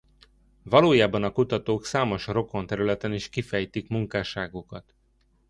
[0.63, 4.95] Valójában a kutatók számos rokon területen is kifejtik munkásságukat.